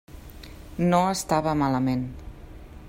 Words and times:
No 0.93 1.01
estava 1.17 1.55
malament. 1.65 2.05